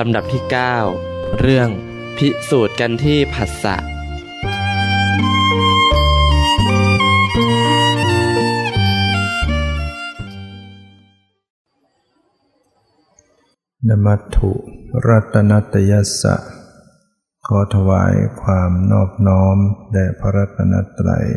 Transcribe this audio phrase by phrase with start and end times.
[0.00, 0.42] ลำดับที่
[0.92, 1.68] 9 เรื่อง
[2.16, 3.76] พิสูจน์กันที่ผัสสะ
[13.88, 14.52] นมัตถุ
[15.06, 16.36] รัตนัตยสะ
[17.46, 19.56] ขอถวายความนอบน้อม
[19.92, 21.28] แด่พระรัตนตรัย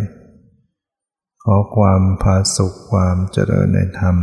[1.44, 4.18] ขอความพาสุขความเจริญในธรรม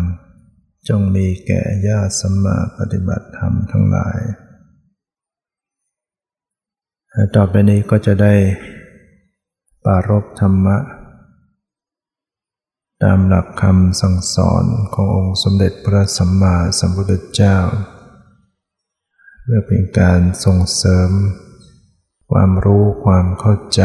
[0.88, 4.18] จงมีแก่ญาติสัมมาปฏิบัติธรรมทั้งหลาย
[7.36, 8.34] ต่อไปนี้ก็จะได้
[9.84, 10.76] ปารบธรรมะ
[13.02, 17.56] ตามหลักคำสั่งสอนขององค์สมเด็จพระสัมมาสัมพุทธเจ้า
[19.42, 21.10] เพื่อเป็นการส่งเสริม
[22.30, 23.82] ความรู้ความเข้าใจ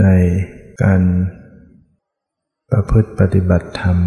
[0.00, 0.06] ใน
[0.82, 1.02] การ
[2.76, 3.98] ประพฤติปฏิบัติธรรม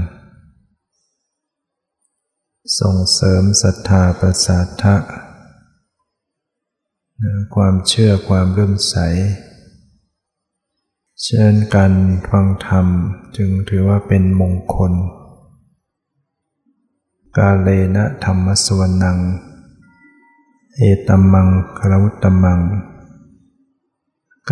[2.79, 4.95] ส่งเสริมศรัทธาประสาทะ
[7.55, 8.95] ความเชื่อความเริ่มใส
[11.23, 11.93] เช่นการ
[12.29, 12.87] ฟังธรรม
[13.37, 14.93] จึงถือว่าเป็นมงคล
[17.37, 19.17] กาเลนะธรรมสวนัง
[20.75, 21.47] เอตัมมัง
[21.79, 22.61] คารวุตมัง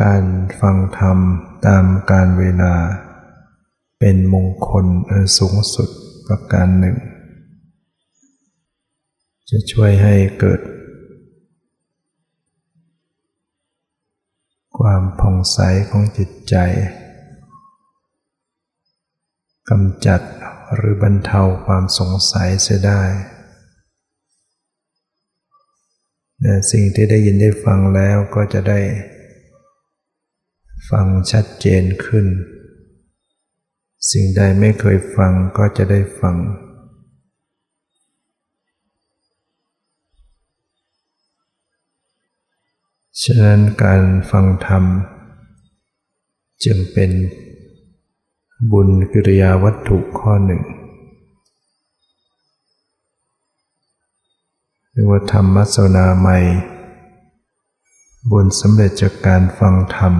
[0.01, 0.23] การ
[0.59, 1.17] ฟังธรรม
[1.65, 2.75] ตามการเวลา
[3.99, 5.89] เป็นมงคลอันสูงสุด
[6.27, 6.95] ประการหนึ่ง
[9.49, 10.61] จะช่วยให้เกิด
[14.77, 16.55] ความผ่องใสของจิตใจ
[19.69, 20.21] กำจัด
[20.73, 23.01] หรือบรรเทาความสงสัยเสียได้
[26.71, 28.79] สิ่งที่ได้ยินได้ฟังแล้วก็จะได้
[30.89, 32.25] ฟังชัดเจนขึ้น
[34.11, 36.35] สิ่งใดไม่เคยฟังก็จะได้ฟัง
[43.21, 44.01] ฉะนั้นการ
[44.31, 44.83] ฟังธรรม
[46.63, 47.11] จึงเป็น
[48.71, 50.61] บุญกิริยาวัตถุข้อหนึ่ง
[54.91, 56.37] เรียกว่าธรรมสนาใหม่
[58.31, 60.13] บุญสำเร็จจากการฟังธรรม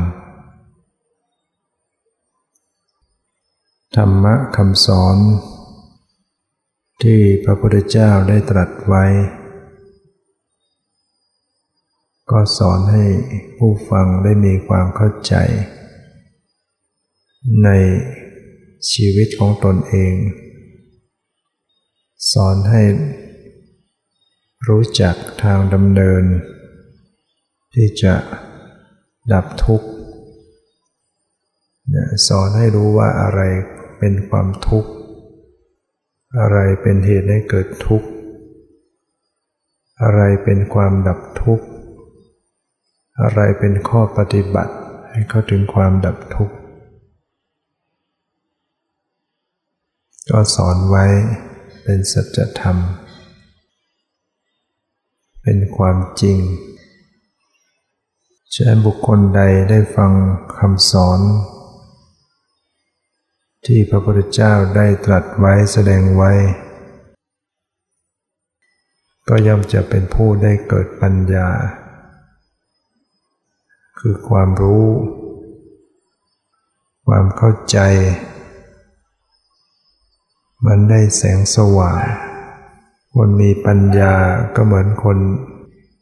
[3.99, 5.17] ธรรมะคำสอน
[7.03, 9.05] ที่พระพุทธเจ้าได้ตรัสไว้
[12.31, 13.05] ก็สอนให้
[13.57, 15.33] ผู้ฟังได้มีความเข้าใจ
[17.63, 17.69] ใน
[18.91, 20.13] ชีวิตของตนเอง
[22.31, 22.81] สอนให้
[24.67, 26.23] รู้จักทางดำเนิน
[27.73, 28.15] ที่จะ
[29.33, 29.89] ดับทุกข์
[32.27, 33.41] สอนให้รู้ว่าอะไร
[33.99, 34.91] เป็นความทุกข์
[36.39, 38.07] อะไรเป็นเหตุให้เกิดทุกข์
[40.01, 41.65] อะไรเป็นความดับทุกข์
[43.21, 44.73] อะไรเป็นข้อปฏิบัติ
[45.09, 46.55] ให้เข้าถึงความดับทุกข์
[50.29, 51.05] ก็สอนไว้
[51.83, 52.77] เป็นสัจธรรม
[55.41, 56.39] เป็นความจริง
[58.53, 60.11] ฉะนั้นบุคคลใดได้ฟัง
[60.57, 61.19] คำสอน
[63.65, 66.31] ที่พระพุทธเจ้าได้ตรัสไว้แสดงไว้
[69.27, 71.49] ก็ย่อมจะเป็นผู้ได้เกิดปัญญา
[73.99, 74.87] คือความรู้
[77.05, 77.77] ความเข้าใจ
[80.65, 82.03] มันได้แสงสว่าง
[83.13, 84.15] คนมีปัญญา
[84.55, 85.17] ก็เหมือนคน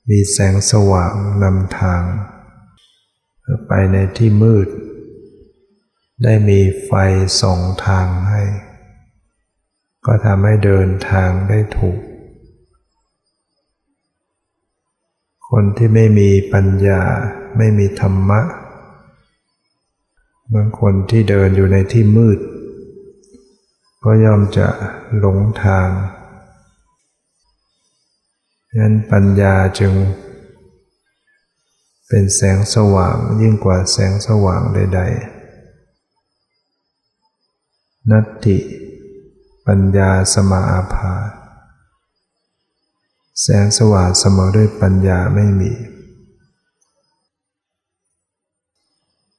[0.10, 1.14] มีแสงสว่าง
[1.44, 2.02] นำทาง
[3.68, 4.68] ไปในที่มืด
[6.24, 6.92] ได้มีไฟ
[7.42, 8.44] ส่งทางให้
[10.06, 12.00] ก็ทำให้เดินทางได้ถูก
[15.50, 17.02] คนที่ไม่มีปัญญา
[17.58, 18.42] ไม่มีธรรมะ
[20.54, 22.40] บางคนที่เดินอยู่ในที่มืด
[24.04, 24.68] ก็ย่อมจะ
[25.18, 25.90] หลงทาง
[28.82, 29.94] นั้นปัญญาจึง
[32.08, 35.33] เป็นแสงสว่างยิ่งกว่าแสงสว่างใด ๆ
[38.12, 38.58] นัตติ
[39.68, 41.16] ปัญญาสมาอาภา
[43.42, 45.72] แสงสว่างเสมอด้วยปัญญาไม่มี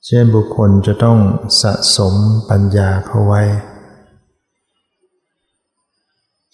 [0.07, 1.19] เช่นบุคคลจะต้อง
[1.63, 2.15] สะสม
[2.51, 3.43] ปัญญาเข้าไว้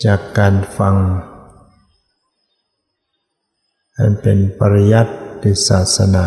[0.05, 0.95] จากการฟัง
[3.97, 5.03] อันเป็นปริยั
[5.43, 6.27] ติศาสนา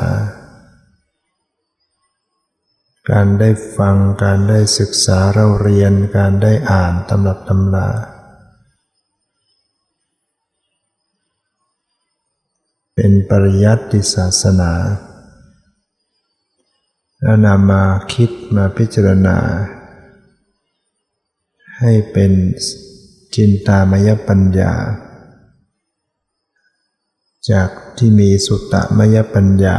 [3.11, 7.89] การได้ฟังการได้ศึกษาเราเรียนการได้อ่านตำรับตำรา
[12.95, 14.71] เป็นปริยัติศาสนา
[17.21, 17.83] แล้วนำมา
[18.13, 19.37] คิดมาพิจารณา
[21.79, 22.31] ให้เป็น
[23.35, 24.73] จินตามยปัญญา
[27.51, 29.77] จากที่มีสุตตมยปัญญา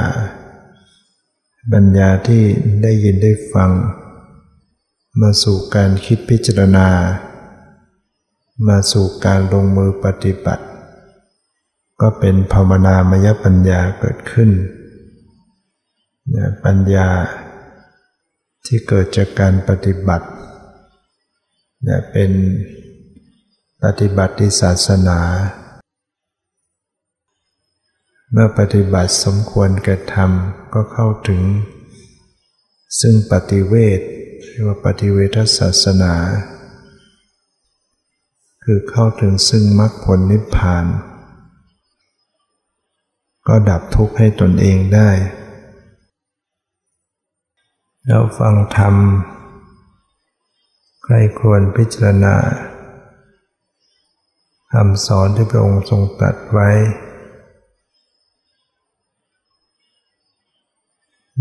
[1.73, 2.45] ปัญญาที่
[2.83, 3.71] ได้ยินได้ฟัง
[5.21, 6.89] มาสู่การคิดพิจารณา
[8.69, 10.65] มาสู่การลงมือปฏิบัติ
[12.01, 14.51] ก็เป็นภาวนามยปัญญาเกิดขึ้น
[16.65, 17.09] ปัญญา
[18.67, 20.27] ที่เกิดจากการปฏิบัติ
[22.13, 22.31] เป็น
[23.85, 25.21] ปฏิบัติศาสนา
[28.37, 30.31] เมื่อปฏิบัติสมควรแก่ธรรม
[30.75, 31.43] ก็เข้าถึง
[33.01, 34.01] ซึ่งปฏิเวท
[34.49, 36.15] เรียกว่าปฏิเวทศาสนา
[38.65, 40.85] คือเข้าถึงซึ่งมรรคผลนิพพาน
[43.47, 45.11] ก็ดับทุกข์ให้ตนเองได้
[48.07, 48.95] เราฟังธรรม
[51.05, 52.37] ใครควรพิจารณา
[54.73, 56.71] คำสอนที่พระองค์ทรงตรัสไว้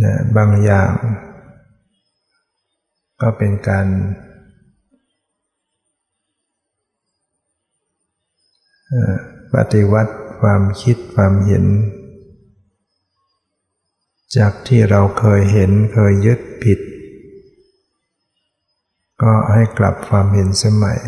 [0.01, 0.92] นะบางอย่าง
[3.22, 3.88] ก็เป็นการ
[9.54, 11.66] ปฏิวัติความคิดความเห็น
[14.38, 16.80] จากที่เราเคยเห็นเคยยึดผิด
[19.22, 21.00] ก็ให้กลับความเห็นสมัย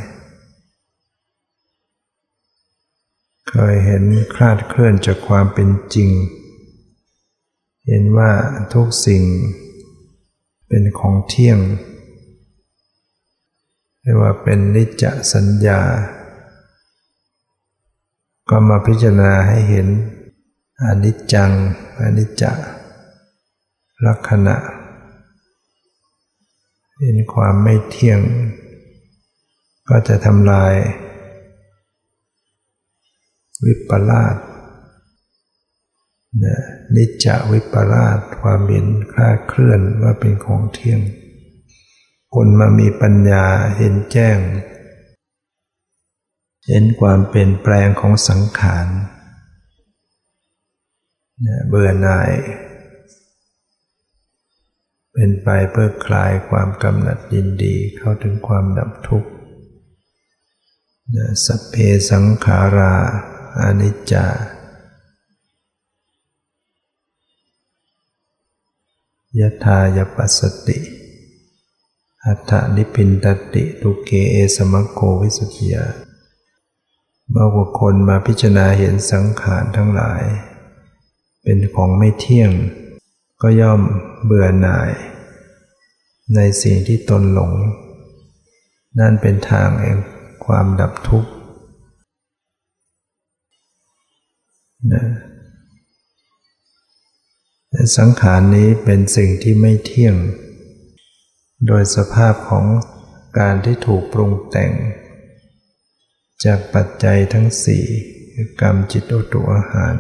[3.50, 4.04] เคยเห็น
[4.36, 6.12] คลาดเคลื่อนจากความเป็นจริง
[7.88, 8.32] เห็นว่า
[8.74, 9.24] ทุกสิ่ง
[10.68, 11.60] เป็นของเที่ยง
[14.02, 15.04] เรียกว่าเป็นนิจจ
[15.34, 15.82] สัญญา
[18.50, 19.88] ก็มาพิจารณาให้เห็น
[20.84, 21.52] อนิจจัง
[22.02, 22.44] อนิจจ
[24.06, 24.56] ลักษณะ
[27.02, 28.20] เห็นความไม่เที่ยง
[29.90, 30.74] ก็จะทำลาย
[33.66, 34.36] วิปลาส
[36.44, 36.58] นะ
[36.96, 41.02] นิจจวิปลาสความเห็นคลาดเคลื่อนว่าเป็นของเที่ยง
[42.36, 43.46] คนมามีปัญญา
[43.78, 44.38] เห็นแจ้ง
[46.68, 48.88] เห็นความเปลี่ยนแปลงของสังขาร
[51.68, 52.32] เบื่อหน่าย
[55.14, 59.30] เป็นไปเพื่อคลายความกำหนัดยินดีเข้าถึงความดับทุกข์
[61.46, 61.76] สัพเพ
[62.12, 62.96] สังขารา
[63.62, 64.28] อนิจจา
[69.40, 70.78] ยทายปัสสติ
[72.26, 75.86] อัฏฐนิพินตติทุเกเอสมโควิสุทธิยา
[77.30, 80.24] เมื่อคนมาพิจารณาเห็นสังขารทั้งหลาย
[81.44, 82.52] เป็นของไม่เที่ยง
[83.42, 83.82] ก็ย่อม
[84.26, 84.92] เบื่อหน่าย
[86.36, 87.52] ในสิ่งที่ตนหลง
[89.00, 89.98] นั่นเป็นทางแห่ง
[90.46, 91.32] ความดับทุกข์
[94.94, 95.04] นะ
[97.98, 100.16] สังขารนี้เป็นสิ่งที่ไม่เที่ยง
[101.68, 102.66] โดยสภาพของ
[103.40, 104.72] การที่ถูกปรุงแต่ง
[106.46, 107.86] จากปัจจัยทั้งสี่
[108.62, 109.96] กรรมจิตโอตุอาหาร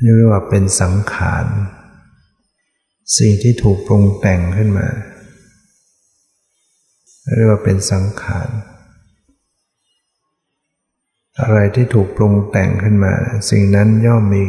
[0.00, 1.46] เรียกว่าเป็นสังขาร
[3.18, 4.88] สิ่งที่ถูกปรุงแต่งขึ้นมา
[7.34, 8.48] เรียกว่าเป็นสังขาร
[11.42, 13.14] อะไรที่ถูกปรุงแต่งขึ้นมา
[13.50, 14.44] สิ่งนั้นย่อมมี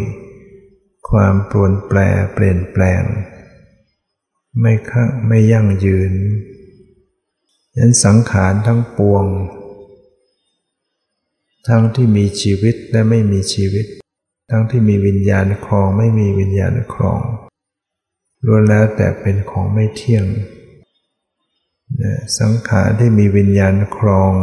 [1.10, 2.00] ความปรวนแปร
[2.34, 3.04] เปลี่ยนแปลง
[4.60, 6.14] ไม่ข้างไม่ยั่งยืน
[7.78, 9.26] ยันสังขารทั้งปวง
[11.68, 13.86] ทั้งที่มีชีวิตและไม่มีชีวิต
[14.50, 17.22] ทั้งที่มีวิญญาณครองไม่มีวิญญาณครอง
[18.46, 20.26] ล้วนแล้วแต่เป็นของไม่เที่ยง
[22.40, 24.34] สังขารที่มีวิญญาณครอง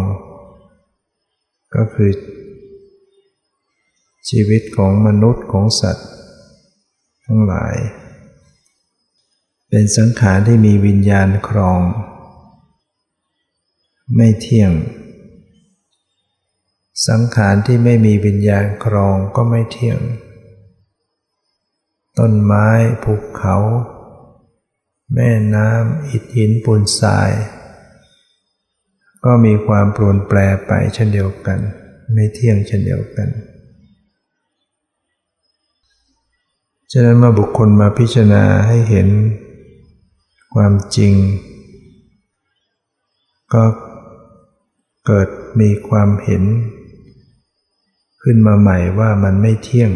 [1.74, 2.10] ก็คือ
[4.30, 6.08] ชีวิตของมนุษย์ของสัตว์
[7.24, 7.76] ทั้งหลาย
[9.68, 11.80] เป็นสังขารที่มีวิญญาณครอง
[14.16, 14.72] ไม่เที่ยง
[17.08, 19.98] สังขารที่ไม่มีวิญญาณครองก็ไม่เที่ยง
[22.18, 22.68] ต้นไม้
[23.04, 23.56] ภูเขา
[25.14, 27.30] แม่น้ำอิฐหินปูนทราย
[29.24, 31.58] ก็มีความปรวนแปรไปเช่นเดียวกัน
[32.12, 33.28] ไม่เที่ยงเช่นเดียวกัน
[36.92, 39.08] ฉะนั้นเมื่อบุคคลมาพิจารณาให้เห็น
[40.54, 41.14] ความจริง
[43.54, 43.64] ก็
[45.06, 45.28] เกิด
[45.60, 46.42] มีความเห็น
[48.22, 49.92] ขึ้นมาใหม่ว่ามันไม่เที่ยง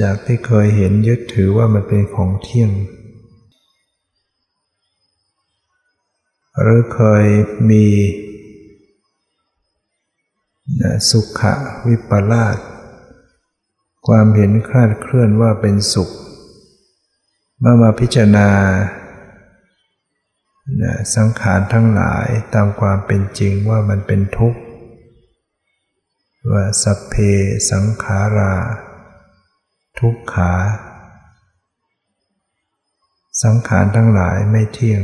[0.00, 2.70] จากที่เคยเห็นยึดถือว่ามันเป็นของเที่ยง
[6.60, 7.24] หรือเคย
[7.70, 7.86] มี
[11.10, 11.42] สุข
[11.88, 12.56] วิปลาส
[14.06, 16.10] ความเห็นคลาดเคลื่อนว่าเป็นสุข
[17.60, 18.48] เมื่อมาพิจารณา
[21.16, 24.60] สังขารทั้งหลายตามความเป็นจริงว่ามันเป็นทุกข์
[26.52, 27.14] ว่าสัพเพ
[27.70, 28.54] สังขารา
[29.98, 30.54] ทุกขา
[33.42, 35.02] สังขารทั้งหลายไม่เที่ยง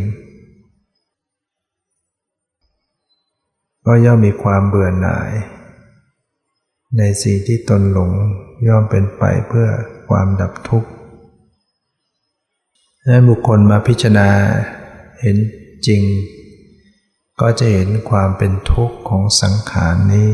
[3.87, 5.31] ก็ย่อมมีความเบื่อหน่าย
[6.99, 8.13] ในสิ่งที่ตนหลง
[8.67, 9.69] ย่อมเป็นไปเพื่อ
[10.09, 10.91] ความดับทุกข์
[13.09, 14.31] นั้นบุคคลมาพิจารณา
[15.21, 15.37] เห็น
[15.87, 16.03] จริง
[17.41, 20.31] ก็จะเห็นความเป็นทุกข์ของสังขารนี้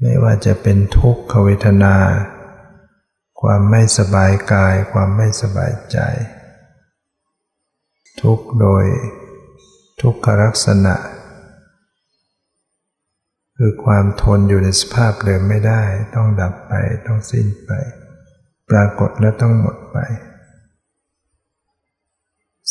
[0.00, 1.96] ไม่ว่าจะเป็นทุกขเวทนา
[3.40, 5.98] ความไม่สบายกาย ความไม่สบายใจ
[8.22, 8.84] ทุกโดย
[10.00, 10.94] ทุกขลักษณะ
[13.60, 15.82] คือความทนอยู่ในสภาพเดิมไม่ได้
[16.14, 16.72] ต้องดับไป
[17.06, 17.70] ต้องสิ้นไป
[18.70, 19.98] ปรากฏและต้องหมดไป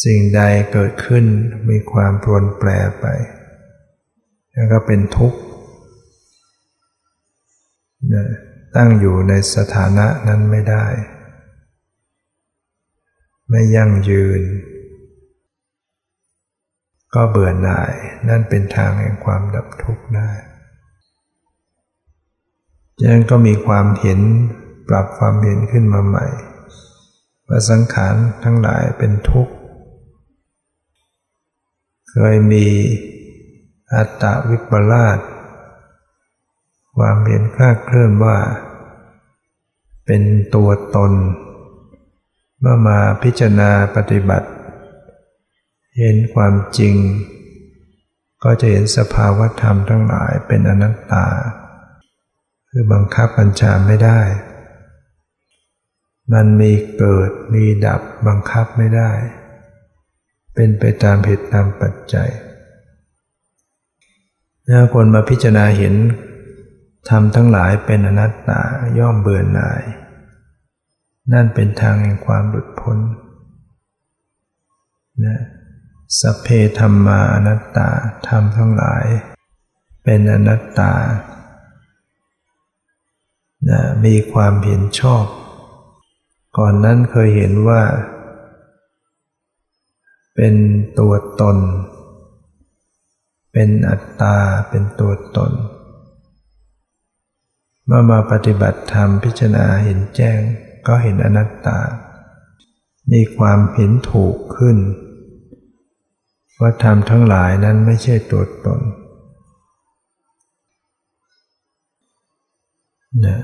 [0.04, 0.42] สิ่งใด
[0.72, 1.26] เกิดขึ้น
[1.70, 2.70] มีความปรวนแปร
[3.02, 3.06] ไป
[4.54, 5.40] แล้วก็เป็นทุกข์
[8.76, 10.86] ตั้งอยู่ในสถานะนั้นไม่ได้
[13.50, 14.42] ไม่ยั่งยืน
[17.14, 17.94] ก็เบื่อหน่าย
[18.30, 20.32] นั่นเป็นทางแห่งความดับทุกข์ได้
[23.00, 24.20] ดังนั้นก็มีความเห็น
[24.88, 26.26] ปรับความเห็นขึ้นมาใหม่
[27.48, 29.54] ว่าสังขารทั้งหลายเป็นทุกข์
[32.12, 32.66] เคยมี
[33.94, 35.20] อัตตวิปลาส
[36.98, 38.38] ความเห็นคลาดเคลื่อนว่า
[40.06, 40.24] เป็น
[40.56, 41.14] ตัวตน
[42.60, 44.50] เมื่อมาพิจารณาปฏิบัติ
[45.98, 46.96] เห็นความจริง
[48.44, 51.28] ก็จะเห็นสภาวธรรมทั้งหลายเป็นอนัตตา
[52.70, 54.20] คือบังคับบัญชาไม่ได้
[56.34, 59.12] มันมีเกิดมีดับบังคับไม่ได้
[60.54, 62.30] เป็นไปตามเหตุตามปัจจัย
[64.68, 65.96] ถ้าคนมาพิจารณาเห็น
[67.10, 68.62] ทำทั้งหลายเป็นอนัตตา
[69.00, 69.84] ย่อมเบื่อหน่าย
[71.34, 72.98] นั่นเป็นทางแห่งความหลุดพ้น
[75.26, 75.40] นะ
[76.20, 76.48] สัพเพ
[76.80, 77.90] ธรรมาอนัตตา
[78.28, 79.06] ธรรมทั้งหลาย
[80.04, 80.94] เป็นอนัตตา
[83.70, 85.26] นะมีความเห็นชอบ
[86.58, 87.82] ก่อนนั้นเคยเห็นว่า
[90.36, 90.56] เป็น
[91.00, 91.58] ตัวตน
[93.54, 94.38] เป็นอัตตา
[94.70, 95.52] เป็นตัวตน
[97.86, 100.40] เมื่อมาปฏิบัติธรรมพิจารณาเห็นแจ้ง
[100.88, 101.80] ก็เห็นอนัตตา
[103.12, 104.78] มีความเห็นถูกขึ้น
[106.60, 108.82] ว่าธรรมทั้งหลายนั้นไม่ใช่ตัวตน
[113.26, 113.38] นะ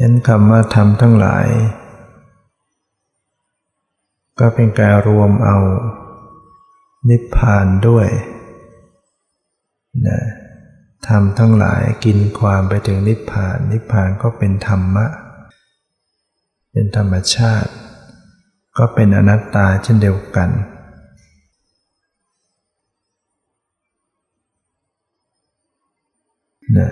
[0.00, 1.46] ยันคำว่าธรรมทั้งหลาย
[4.38, 5.58] ก็เป็นการรวมเอา
[7.08, 8.08] นิพพานด้วย
[10.06, 10.20] นะ
[11.08, 15.06] ทำทั้งหลายกินความไปถึงนิพพาน นิพพานก็เป็นธรรมะ
[16.72, 17.72] เป็นธรรมชาติ
[18.78, 20.50] ก็เป็นอนัตตาเช่นเดียวกัน
[26.78, 26.90] นะ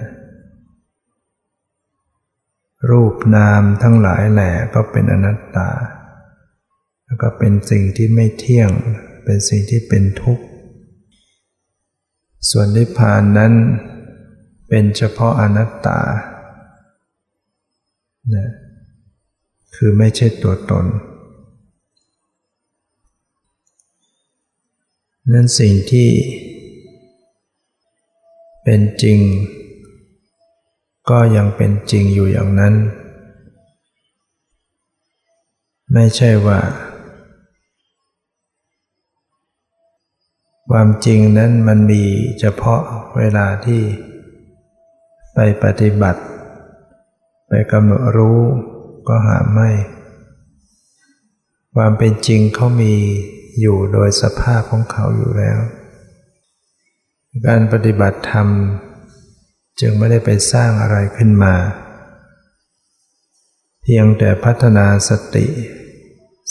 [2.89, 5.71] รูปนามทั้งหลายแหล่ก็เป็นอนัตตา
[7.07, 8.71] แล้วก็เป็นสิ่งที่ไม่เที่ยง
[9.25, 10.45] เป็นสิ่งที่เป็นทุกข์
[12.51, 13.53] ส่วนนิพพานนั้น
[14.69, 16.01] เป็นเฉพาะอนัตตา
[18.35, 18.49] นะ
[19.75, 20.87] คือไม่ใช่ตัวตน
[25.33, 26.09] นั้นสิ่งที่
[28.65, 29.19] เป็นจริง
[31.11, 32.75] ก็ยังเป็นจริงอยู่อย่างนั้น
[35.93, 36.61] ไม่ใช่ว่า
[40.71, 42.03] ความจริงนั้นมันมี
[42.41, 42.83] เฉพาะ
[43.17, 43.83] เวลาที่
[45.35, 46.23] ไปปฏิบัติ
[47.49, 48.41] ไปกำหนดรู้
[49.09, 49.71] ก็หาไม่
[51.75, 52.95] ความเป็นจริงเขามี
[53.61, 55.59] อยู่โดยสภาพของเขาอยู่แล้ว
[57.47, 58.49] การปฏิบัติธรรม
[59.81, 61.55] จึงไม่ได้ไปสร้างอะไรขึ้นมา
[63.83, 65.47] เพียงแต่พัฒนาสติ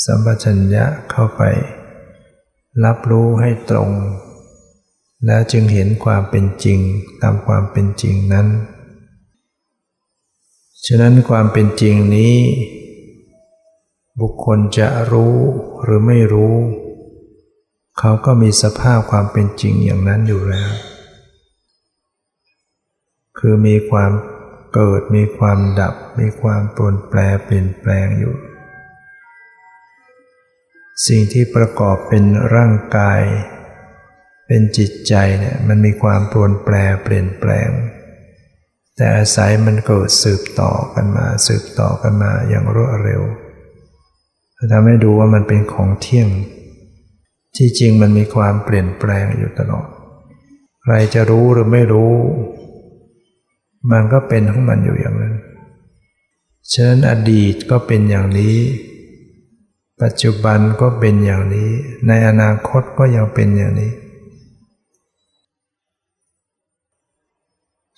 [0.03, 1.43] สัมปชัญญะเข้าไป
[2.86, 3.91] รับรู้ให้ตรง
[5.25, 6.79] แล้วจึงเห็นความเป็นจริง
[7.21, 8.48] ตามความเป็นจริงนั้น
[10.86, 12.36] ฉะนั้นความเป็นจริงนี้
[14.21, 15.36] บุคคลจะรู้
[15.83, 16.55] หรือไม่รู้
[18.00, 20.71] เขาก็มีสภาพความเป็นจริงอย่างนั้นอยู่แล้ว
[23.39, 24.12] คือมีความ
[24.74, 28.34] เกิดมีความดับ มีความปรนแปรเปลี่ยนแปลงอยู่
[31.08, 32.24] สิ่งที่ประกอบเป็น
[32.55, 33.22] ร่างกาย
[34.48, 37.69] เป็นจิตใจเนี่ยมันมีความปรนแปรเปลี่ยนแปลง
[38.96, 43.22] แต่อาศัยมันเกิดสืบต่อกันมา สืบต่อกันมาอย่างรวดเร็ว
[44.72, 46.27] ทำให้ดูว่ามันเป็นของเที่ยง
[47.55, 49.88] ที่จริงมันมีความเปลี่ยนแปลงอยู่ตลอด
[50.84, 52.13] ใครจะรู้หรือไม่รู้
[53.91, 55.36] มันก็เป็นของมันอยู่อย่างนั้น
[56.71, 58.57] ฉะนั้นอดีตก็เป็นอย่างนี้
[60.01, 61.69] ปัจจุบันก็เป็นอย่างนี้
[62.07, 63.91] ในอนาคตก็ยังเป็นอย่างนี้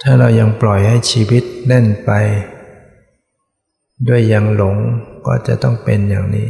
[0.01, 2.11] ถ้าเรายังปล่อยให้ชีวิตเล่นไป
[4.07, 4.77] ด้วยยังหลง
[5.25, 6.50] ก็จะต้องเป็นอย่างนี้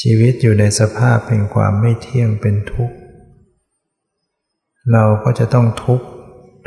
[0.00, 2.96] ชีวิตอยู่ในสภาพแห่งความไม่เที่ยงเป็นทุกข์
[4.92, 6.06] เราก็จะต้องทุกข์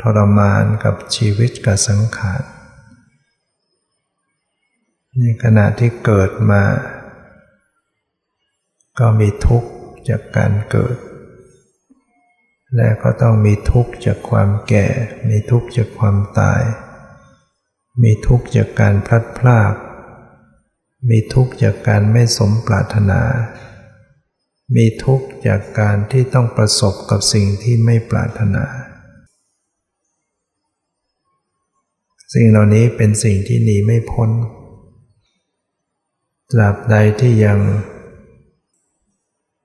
[0.02, 2.42] ทรมานกับชีวิตกับสังขาร
[5.18, 6.62] ในขณะที่เกิดมา
[8.98, 9.70] ก็มีทุกข์
[10.08, 10.96] จากการเกิด
[12.76, 14.86] และก็ต้องมีทุกข์จากความแก่
[15.28, 16.62] มีทุกข์จากความตาย
[18.02, 19.74] มีทุกข์จากการพลัดพราก
[21.08, 23.22] มีทุกข์จากการไม่สมปรารถนา
[24.76, 28.64] มีทุกข์จากการที่ต้องประสบกับสิ่งที่ไม่ปรารถนา
[32.32, 34.30] สิ่งเหล่านี้เป็นสิ่งที่หนีไม่พ้น
[36.50, 37.58] ตราบใดที่ยัง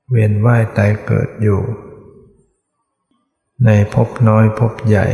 [0.10, 1.62] เวียนว่ายตายเกิดอยู่
[3.66, 5.08] ในภพน้อยภพใหญ่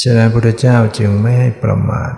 [0.00, 2.12] ฉะนั้นพระพุทธเจ้าจึงไม่ให้ประมาท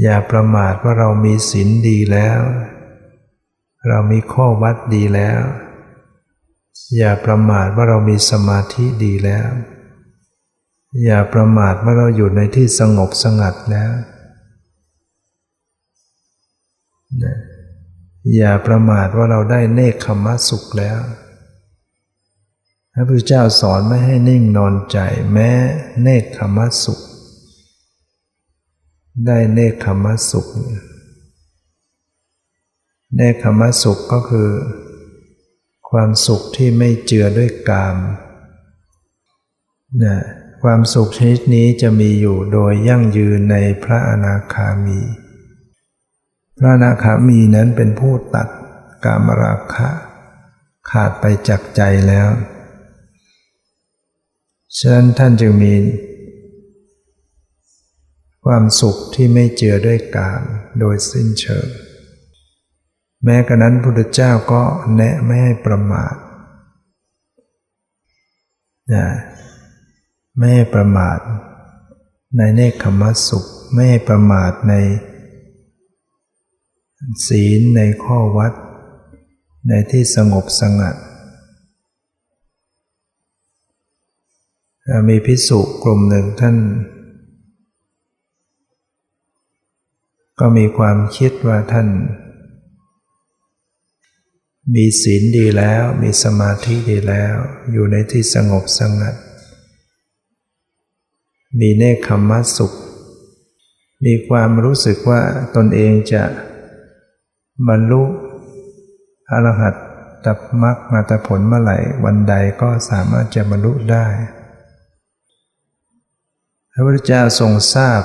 [0.00, 2.40] อย่าประมาทว่าเรามีศีลดีแล้ว
[3.88, 5.40] เรามีข้อวัดดีแล้ว
[6.96, 9.50] อย่าประมาทว่าเรามีสมาธิดีแล้ว
[11.04, 13.92] อย่าประมาทว่าเราอยู่ในที่สงบสงัดแล้ว
[18.36, 21.00] อย่าประมาทว่าเราได้เนคขมะสุขแล้ว
[22.92, 24.98] พระพุทธเจ้าสอนไม่ให้นิ่งนอนใจ
[25.32, 25.50] แม้
[26.02, 27.00] เนคขมะสุข
[29.26, 30.46] ได้เนคขมะสุข
[33.16, 34.48] เนคขมะสุขก็คือ
[35.90, 37.96] ความสุขที่ไม่เจือด้วยกาม
[40.02, 40.16] นะ
[40.62, 45.00] ความสุขชนิดนี้จะมีอยู่โดยยั่งยืนในพระอนาคามี
[46.58, 48.48] พระอนาคามีนั้นเป็นผู้ตัด
[49.04, 49.90] กามราคะ
[50.90, 52.28] ขาดไปจากใจแล้ว
[54.76, 55.74] ฉะนั้นท่านจึงมี
[58.44, 60.42] ความสุขที่ไม่เจือด้วยกาม
[60.80, 61.68] โดยสิ้นเชิง
[63.24, 64.62] แม้กระนั้นพุทธเจ้าก็
[64.96, 66.14] แนะไม่ให้ประมาท
[68.92, 69.06] นะ
[70.36, 71.18] ไม่ให้ประมาท
[72.36, 74.74] ในเนคขมสุข ไม่ให้ประมาทใน
[77.26, 78.52] ศีลในข้อวัด
[79.68, 80.96] ในที่สงบสงัด
[85.08, 86.56] มีพิสุกลุ่มหนึ่งท่าน
[90.40, 91.88] ก็มีความคิดว่าท่าน
[94.74, 97.34] มีศีลดีแล้วมีสมาธิดีแล้ว
[97.72, 99.14] อยู่ในที่สงบสงัด
[101.58, 102.72] มีเนคขมะสุข
[104.04, 105.20] มีความรู้สึกว่า
[105.56, 106.24] ตนเองจะ
[107.68, 108.02] บรรลุ
[109.30, 109.74] อรหัต
[110.24, 114.06] ตับมักมาตผลเมื่อไหร่วันใดก็สามารถจะบรรลุได้
[116.72, 118.02] พระพุทธเจ้าทรงทราบ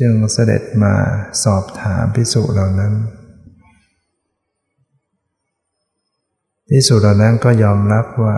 [0.00, 0.94] จึงเสด็จมา
[1.44, 2.94] สอบถามพิสุเหล่านั้น
[6.68, 8.36] พิสุเหล่านั้นก็ยอมรับว่า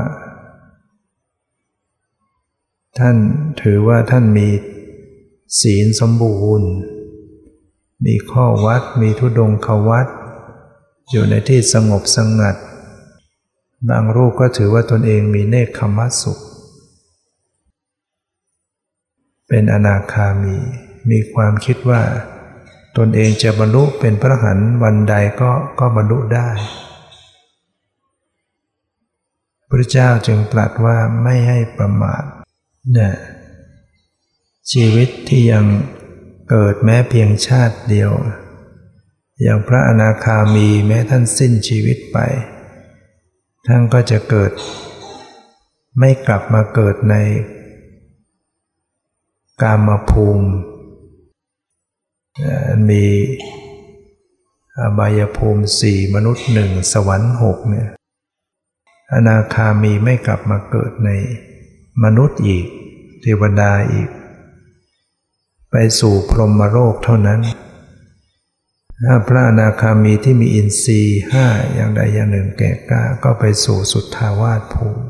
[2.99, 3.17] ท่าน
[3.63, 4.49] ถือว่าท่านมี
[5.61, 6.71] ศีลสมบูรณ์
[8.07, 10.07] มีข้อวัดมีทุดงขวัด
[11.11, 12.57] อยู่ในที่สงบสงัด
[13.89, 16.39] บางรูปก็ถือว่าตนเองมีเนคขมัสสุข
[19.49, 20.57] เป็นอนาคามี
[21.11, 22.03] มีความคิดว่า
[22.97, 26.49] ตนเองจะบรรลุเป็นพระหันวันใดก็ก็บรรลุได้
[29.71, 32.25] พระเจ้าจึงตรัสว่าไม่ให้ประมาท
[32.93, 33.15] เนี่ย
[34.73, 35.65] ชีวิตที่ยัง
[36.51, 38.13] เกิดแม้เพียงชาติเดียว
[39.43, 42.19] อย่างพระอนาคามีแม้ท่านสิ้นชีวิตไป
[43.67, 44.53] ท่านก็จะเกิด
[45.99, 47.15] ไม่กลับมาเกิดใน
[49.63, 50.49] กามภูมิ
[52.89, 53.05] มี
[54.81, 57.89] อบายภูมิสี่มนุษย์หนึ่งสวรรค์หกเนี่ย
[59.13, 61.11] อนาคามีไม่กลับมาเกิดใน
[62.03, 62.67] มนุษย์อีก
[63.21, 64.09] เทวดาอีก
[65.71, 67.41] ไปสู่พรหมโลกเท่านั้น
[69.05, 75.05] ถ้าพระอนาคามีที่มีอินทรีย์ห้าอย่างใดอย่างหนึ่งแก่กล้าก็ไปสู่สุทธาวาสภูมิ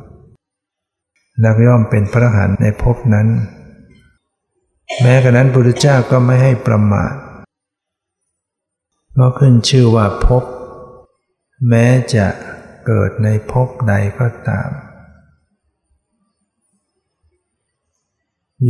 [1.45, 3.29] นักย่อมเป็นพระหันในภพนั้น
[5.03, 7.15] แม้กระนั้นพระพุทธเจ้าก็ไม่ให้ประมาท
[9.13, 10.45] เพราะขึ้นชื่อว่าภพ
[11.69, 12.27] แม้จะ
[12.87, 14.71] เกิดในภพใดก็ตาม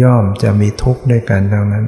[0.03, 1.87] ย่อมจะมีทุกข์ด้วยกันดังนั้น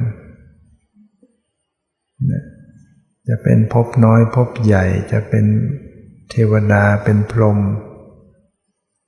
[3.27, 5.45] จะเป็นภพน้อยภพใหญ่จะเป็น
[6.29, 7.59] เทวดาเป็นพรหม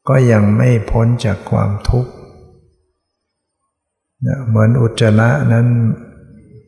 [0.10, 2.12] ก็ยังไม่พ้นจากความทุกข์
[4.47, 5.67] เหมือนอุจจาระนั้น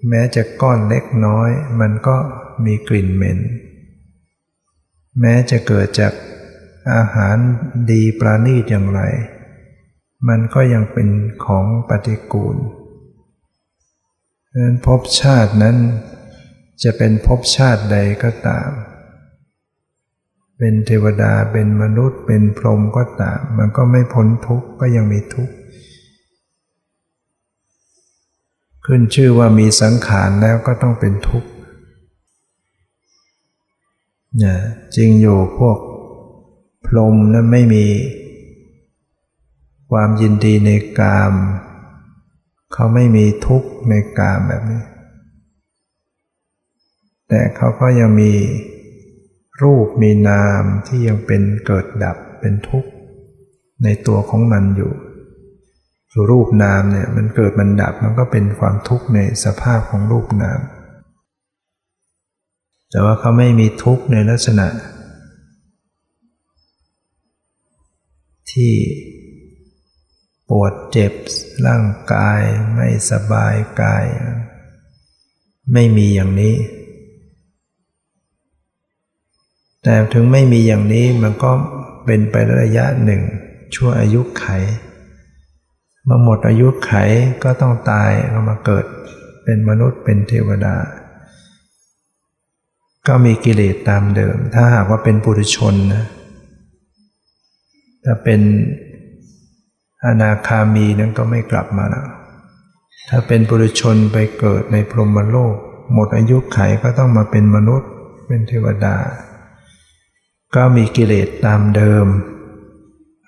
[0.09, 2.15] แม้จะก้อนเล็กน้อย มันก็
[2.65, 3.39] มีกลิ่นเหม็น
[5.19, 6.13] แม้จะเกิดจาก
[6.91, 7.37] อาหาร
[7.91, 9.01] ดีปราณีตอย่างไร
[10.27, 11.09] มันก็ยังเป็น
[11.45, 12.57] ของปฏิกูล
[14.51, 15.77] ดังนั้นภพชาตินั้น
[16.83, 18.69] จะเป็นภพชาติใดก็ตาม
[20.57, 25.55] เป็นเทวดาเป็นมนุษย์ เป็นพรหมก็ตาม มันก็ไม่พ้นทุกข์ก็ยังมีทุกข์
[28.85, 31.49] ขึ้นชื่อว่ามีสังขารแล้วก็ต้องเป็นทุกข์
[34.37, 34.57] เนี่ย
[34.95, 35.77] จริงอยู่พวก
[36.85, 37.85] พรหมนั้นไม่มี
[39.91, 41.33] ความยินดีในกาม
[42.73, 44.83] เขาไม่มีทุกข์ในกามแบบนี้
[47.29, 48.33] แต่เขาก็ยังมี
[49.61, 52.89] รูปมีนามที่ยังเป็นเกิดดับเป็นทุกข์
[53.83, 54.93] ในตัวของมันอยู่
[56.29, 60.59] รูปนามเนี่ยมันเกิดมันดับมันก็เป็นความทุกข์ในสภาพของรูปนาม
[62.89, 64.67] แต่ว่าเขาไม่มีทุกข์ในลักษณะ
[68.53, 68.73] ที่
[70.49, 71.13] ปวดเจ็บ
[71.67, 72.41] ร่างกาย
[72.75, 74.05] ไม่สบายกาย
[75.73, 76.55] ไม่มีอย่างนี้
[79.83, 81.51] แต่ถึงไม่มีอย่างนี้มันก็
[82.05, 83.21] เป็นไประยะหนึ่ง
[83.75, 84.45] ชั่วอายุไข
[86.05, 86.93] เมื่อหมดอายุไข
[87.43, 88.85] ก็ต้องตายก็มาเกิด
[89.43, 90.75] เป็นมนุษย์เป็นเทวดา
[93.07, 96.05] ก็มีกิเลสตามเดิม ถ้าหากว่าเป็นปุถุชนนะ
[98.03, 98.41] ถ้าเป็น
[100.05, 102.07] อนาคามีนั้นก็ไม่กลับมาแล้ว
[103.09, 105.55] ถ้าเป็นปุถุชนไปเกิดในพรหมโลก
[105.93, 107.89] หมดอายุไขก็ต้องมาเป็นมนุษย์
[108.27, 108.95] เป็นเทวดา
[110.55, 112.05] ก็มีกิเลสตามเดิม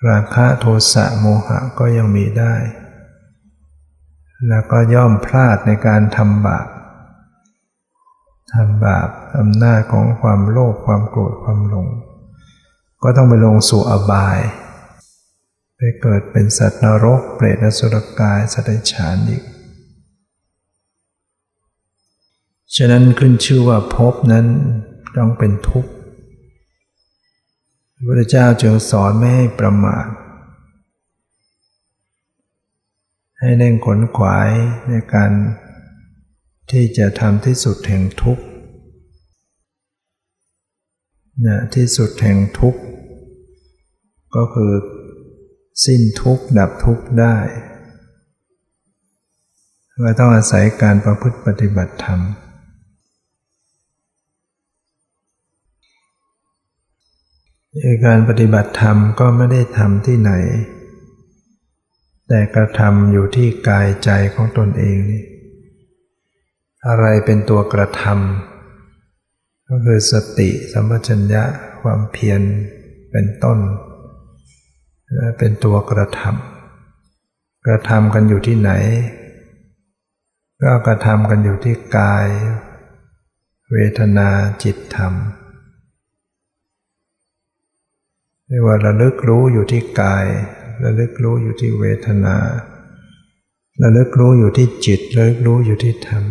[0.08, 2.54] ราคะโทสะโมหะก็ยังมีได้
[4.48, 6.66] แล้วก็ย่อมพลาดในการทำบาป
[8.54, 9.08] ทำบาป
[9.38, 11.86] อำนาจของความโลภความโกรธความหลง
[13.02, 14.38] ก็ต้องไปลงสู่อบาย
[15.76, 19.44] ไปเกิดเป็นสัตว์นรก เปรตอสุรกายสัตว์ฉานอีก
[22.76, 24.46] ฉะนั้นขึ้นชื่อว่าภพนั้น
[25.16, 25.90] ต้องเป็นทุกข์
[28.06, 30.06] พระเจ้าจึงสอนไม่ให้ประมาท
[33.40, 34.50] ให้เร่งขนขวาย
[34.88, 35.30] ในการ
[36.70, 38.44] ที่จะทำที่สุดแห่งทุกข์
[41.46, 42.80] นะที่สุดแห่งทุกข์
[44.36, 44.72] ก็คือ
[45.84, 47.36] สิ้นทุกข์ดับทุกข์ได้
[50.04, 52.20] ก็ต้องอาศัยการประพฤติปฏิบัติธรรม
[58.06, 60.32] การปฏิบัติธรรมก็ไม่ได้ทำที่ไหน
[62.28, 65.22] แต่กระทำอยู่ที่กายใจของตนเองนี่
[66.86, 71.42] อะไรเป็นตัวกระทำก็คือสติสัมปชัญญะ
[71.80, 72.40] ความเพียร
[73.10, 73.58] เป็นต้น
[75.38, 78.70] เป็นตัวกระทำกระทำกันอยู่ที่ไหน
[80.62, 82.26] ก็กระทำกันอยู่ที่กาย
[83.72, 84.28] เวทนา
[84.62, 85.14] จิตธรรม
[88.46, 90.26] เรียกว่าระลึกรู้อยู่ที่กาย
[90.84, 92.36] ระลึกรู้อยู่ที่เวทนา
[93.82, 96.24] ระลึกรู้อยู่ที่จิตระลึกรู้อยู่ที่ธรรม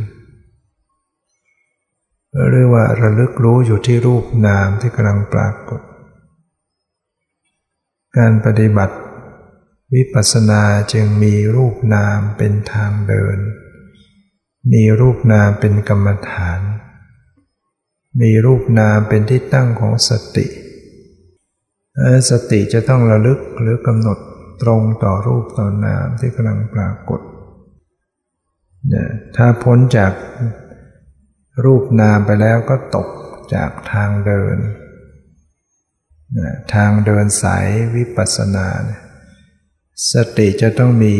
[2.50, 5.82] หรือว่าระลึกรู้อยู่ที่รูปนามที่กำลังปรากฏ
[8.18, 8.98] การปฏิบัติ
[9.94, 10.62] วิปัสสนา
[10.94, 13.38] จึงมีรูปนามเป็นทางเดิน
[14.74, 16.60] มีรูปนามเป็นกรรมฐาน
[18.22, 20.46] มีรูปนามเป็นที่ตั้งของสติ
[22.30, 24.18] สติจะต้องระลึกหรือกำหนด
[24.62, 27.22] ตรงต่อรูปต่อนามที่กำลังปรากฏ
[29.36, 30.14] ถ้าพ้นจาก
[31.66, 33.08] รูปนามไปแล้วก็ตก
[33.54, 34.58] จากทางเดิน
[36.74, 38.68] ทางเดินสายวิปัสสนา
[40.12, 41.16] สติจะต้องมี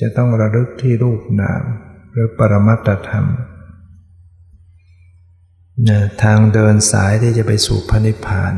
[0.00, 1.62] จะต้องระลึกที่รูปนาม
[2.10, 3.26] หรือปรมัตธรรม
[6.22, 8.54] ทางเดินสายที่จะไปสู่พระนิพพาน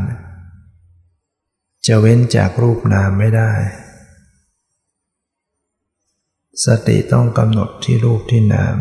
[1.87, 3.53] จะเว้นจากรูปนามไม่ได้
[6.65, 8.77] สติต้องกำหนดที่รูปที่นาม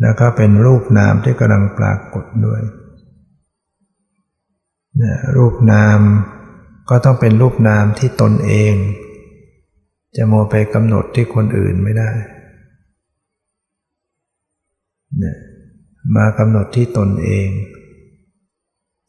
[0.00, 2.62] แล้วก็เป็นรูปนามที่กำลังปรากฏด้วย
[5.36, 6.00] รูปนาม
[6.90, 8.74] ก็ต้องเป็นรูปนามที่ตนเอง
[10.16, 12.10] จะโมไปกำหนดที่คนอื่นไม่ได้
[15.22, 15.36] นะ
[16.16, 17.48] มากำหนดที่ตนเอง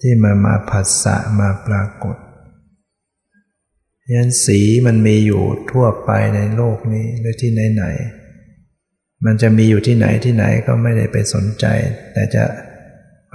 [0.01, 2.15] ที่มามาผัสสะมาปรากฏ
[4.13, 11.65] ยันสีมันมีอยู่ทั่วไปในโลกนี้หรือที่ไหนๆมันจะมีอยู่ที่ไหนที่ไหนก็ไม่ได้ไปสนใจ
[12.13, 12.43] แต่จะ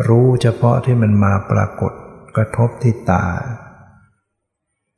[0.08, 1.92] รู้เฉพาะที่มันมาปรากฏ
[2.36, 3.26] กระทบที่ตา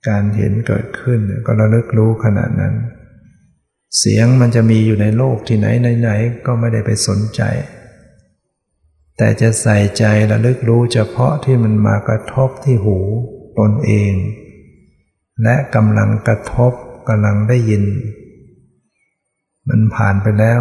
[0.08, 2.74] การเห็นเกิดขึ้นก็ระลึกรู้ขนาดนั้น
[3.98, 5.66] เสียงมันจะมีอยู่ในโลกที่ไหน
[6.00, 6.10] ไหน
[6.46, 7.42] ก็ไม่ได้ไปสนใจ
[9.16, 12.98] แต่จะใส่ใจระลึกรู้เฉพาะที่มันมากระทบที่หู
[13.58, 14.12] ตนเอง
[15.42, 16.72] และกำลังกระทบ
[17.08, 17.84] กำลังได้ยิน
[19.68, 20.60] มันผ่านไปแล้ว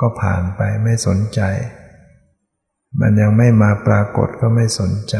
[0.00, 1.40] ก็ผ่านไปไม่สนใจ
[3.00, 5.16] มันยังไม่มาปรากฏก็ไม่สนใจ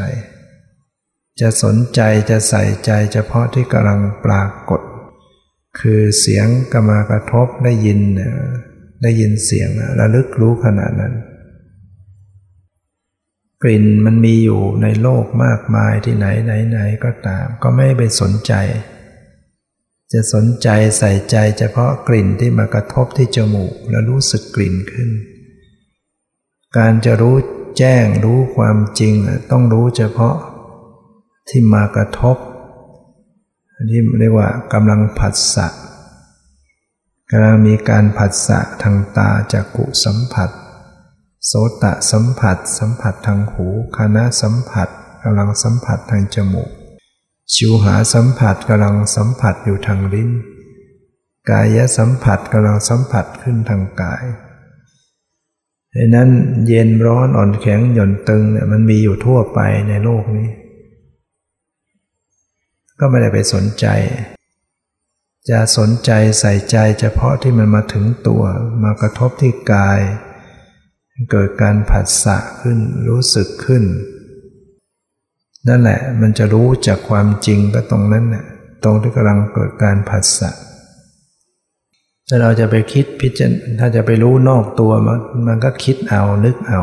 [1.41, 4.81] จะสนใจจะใส่ใจเฉพาะที่กำลังปรากฏ
[5.79, 7.99] คือเสียงกมากระทบได้ยิน
[9.03, 11.13] ได้ยินเสียงระลึกรู้ขนาดนั้น
[13.63, 18.53] กลิ่นมันมีอยู่ในโลกมากมายที่ไหนไหนไหนก็ตาม ก็ไม่ไปสนใจ
[20.13, 25.09] จะสนใจใส่ใจเฉพาะกลิ่นที่มากระทบที่จมูกแล้วรู้สึกกลิ่นขึ้น
[26.77, 27.35] การจะรู้
[27.77, 29.13] แจ้งรู้ความจริง
[29.51, 30.35] ต้องรู้เฉพาะ
[31.49, 32.37] ที่มากระทบ
[33.91, 35.67] ที่เรียกว่ากำลังผัสสะ
[37.31, 40.49] กำลังมีการผัสสะทางตาจากกุสัมผัส
[41.45, 44.89] โสตะสัมผัส สัมผัสทางหูคณะสัมผัส
[45.23, 46.69] กำลังสัมผัสทางจมูก
[47.53, 50.29] ชิวหาสัมผัสกำลังสัมผัสอยู่ทางลิ้น
[51.49, 54.23] กายสัมผัสกำลังสัมผัสขึ้นทางกาย
[55.95, 56.29] ดังนั้น
[56.67, 59.59] เย็นร้อนอ่อนแข็งหย่อนตึงเนี่ยมันมีอยู่ทั่วไป
[59.89, 60.49] ในโลกนี้
[62.99, 63.85] ก็ไม่ได้ไปสนใจ
[65.49, 68.43] จะสนใจใส่ใจเฉพาะที่มันมาถึงตัว
[68.83, 69.99] มากระทบที่กาย
[71.31, 73.83] เกิดการผัสสะขึ้นรู้สึกขึ้น
[75.67, 78.45] นั่นแหละมันจะรู้จากความจริงก็ตรงนั้นน่ะ
[78.83, 80.49] ตรงที่กำลังเกิดการผัสสะ
[82.27, 86.81] ถ้าเราจะไปคิดพิจารถ้าจะไปรู้นอกตัวมันมันก็คิดเอานึกเอา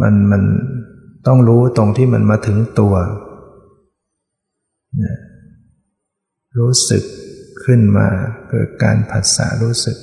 [0.00, 0.42] มันมัน
[1.26, 2.94] ต้องรู้ตรงที่มันมาถึงตัว
[6.58, 7.04] รู้สึก
[7.64, 8.08] ขึ้นมา
[8.50, 9.98] เกิดการผัสสะรู้สึก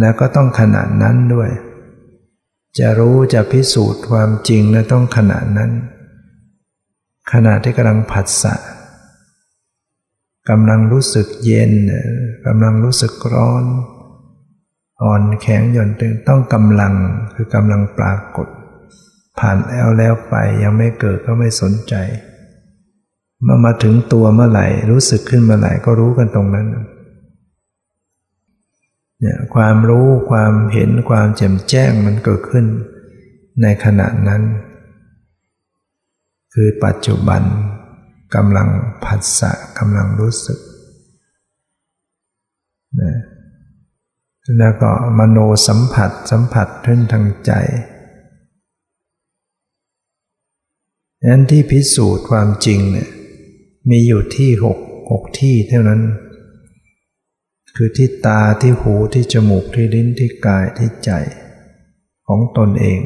[0.00, 1.50] แล้วก็ต้องขนาดนั้นด้วย
[2.78, 5.70] จะรู้จะพิสูจน์ความจริงนะต้องขณะนั้น
[7.32, 8.54] ขณะที่กำลังผัสสะ
[10.50, 11.72] กำลังรู้สึกเย็น
[12.46, 13.64] กำลังรู้สึกร้อน
[15.02, 16.94] อ่อนแข็งหย่อนตึงต้องกำลัง
[17.34, 18.48] คือกำลังปรากฏ
[19.38, 21.94] ผ่านแล้วแล้วไปยังไม่เกิดก็ไม่สนใจ
[23.42, 26.66] เมื่อมาถึงตัวเมื่อไหร่รู้สึกขึ้นเมื่อไหร่ก็รู้กันตรงนั้น
[29.20, 32.66] เนี่ยความรู้ความเห็นความแจ่มแจ้งมันเกิดขึ้น
[33.62, 34.42] ในขณะนั้น
[36.54, 37.42] คือปัจจุบัน
[38.34, 38.68] กำลัง
[39.04, 40.58] ผัสสะกำลังรู้สึก
[43.00, 43.12] นะ
[44.58, 47.52] แล้วก็มโนสัมผัสสัมผัสขึ้นทางใจ
[51.30, 53.08] นั้นที่พิสูจน์ความจริงเนี่ย
[53.90, 54.78] มีอยู่ที่หก
[55.10, 56.02] หกที่เท่านั้น
[57.76, 61.10] คือที่ตาที่หูที่จมูกที่ลิ้นที่กายที่ใจ
[62.28, 63.00] ของตนเอง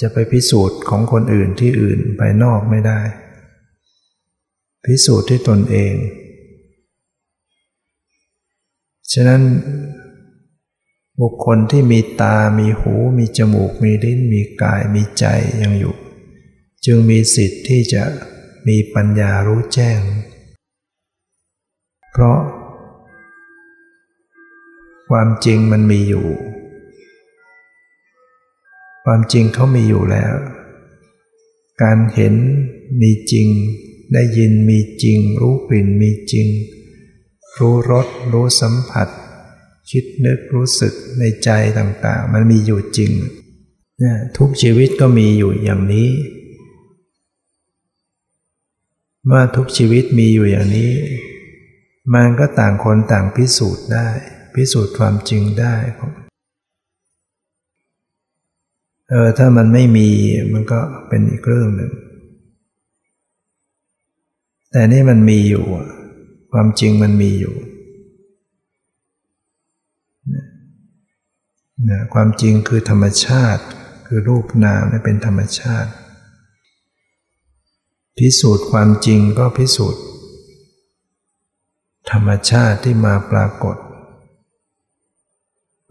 [0.00, 3.00] จะไปพิสูจน์ของคนอื่นที่อื่นภายนอกไม่ได้
[4.84, 5.94] พิสูจน์ที่ตนเอง
[9.12, 9.42] ฉะนั้น
[11.20, 15.24] บุคคลที่มีตา มีหู มีจมูก มีลิ้น มีกาย มีใจ
[15.62, 15.94] ยังอยู่
[16.84, 18.04] จึงมีสิทธิ์ที่จะ
[18.68, 20.00] มีปัญญารู้แจ้ง
[22.12, 22.40] เพราะ
[25.08, 26.26] ความจริงมันมีอยู่
[29.04, 30.34] ความจริงเขามีอยู่แล้ว
[31.82, 32.34] การเห็น
[33.00, 33.48] มีจริง
[34.12, 36.48] ได้ยินมีจริง รู้กลิ่นมีจริง
[37.58, 39.08] รู้รสรู้สัมผัส
[39.90, 43.12] คิดนึกรู้สึกในใจต่างๆ มันมีอยู่จริง
[44.36, 46.08] ทุกชีวิตก็มีอยู่อย่างนี้
[49.26, 50.92] เมื่อทุกชีวิตมีอยู่อย่างนี้
[52.14, 54.08] มันก็ต่างคนต่างพิสูจน์ได้
[54.54, 55.74] พิสูจน์ความจริงได้
[59.08, 60.08] เออถ้ามันไม่มี
[60.52, 61.92] มันก็เป็นอีกเรื่องหนึ่ง
[64.70, 65.64] แต่นี่มันมีอยู่
[66.52, 67.54] ความจริงมันมีอยู่
[71.90, 73.62] นะความจริงคือธรรมชาติ
[74.06, 75.90] คือรูปนามเป็นธรรมชาติ
[78.18, 80.02] พิสูจน์ความจริงก็พิสูจน์
[82.10, 83.76] ธรรมชาติที่มาปรากฏ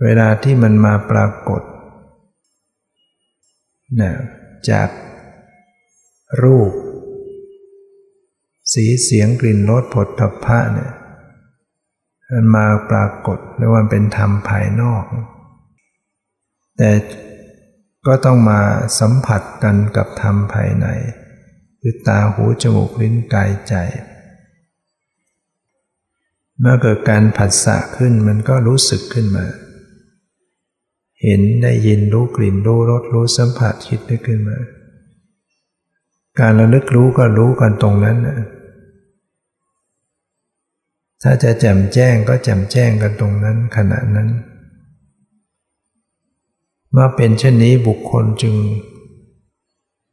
[0.01, 1.61] เวลาที่มันมาปรากฏ
[4.01, 4.11] นะ
[4.69, 4.89] จาก
[6.43, 6.71] รูป
[8.73, 10.91] สีเสียงกลิ่นรสผลทพะเนี่ย
[12.31, 15.03] มันมาปรากฏไม่ว่าเป็นธรรมภายนอก
[16.77, 16.91] แต่
[18.07, 18.59] ก็ต้องมา
[18.99, 20.87] สัมผัสกันกับธรรมภายใน
[21.81, 23.73] คือตาหูจมูกลิ้นกายใจ
[26.59, 29.45] เมื่อเกิดการผัสสะขึ้นมันก็รู้สึกขึ้นมา
[31.23, 34.57] เห็นได้ยินรู้กลิ่นรู้รสรู้สัมผัสคิดได้ขึ้นมา
[36.39, 38.39] การระลึกรู้ก็รู้กันตรงนั้นนะ
[41.23, 44.29] ถ้าจะแจ่มแจ้งก็แจ่มแจ้งกันตรงนั้นขณะนั้น
[46.91, 48.55] เมื่อเป็นเช่นนี้บุคคลจึง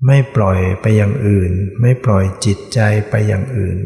[0.06, 2.80] ไม่ปล่อยไปอย่างอื่น ไม่ปล่อยจิตใจ
[3.10, 3.78] ไปอย่างอื่น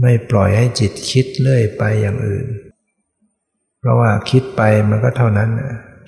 [0.00, 2.46] ไม่ปล่อยให้จิตคิดเลื่อยไปอย่างอื่น
[3.80, 5.50] เพราะว่าคิดไปมันก็เท่านั้น